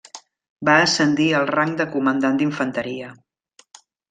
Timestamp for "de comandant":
1.83-2.41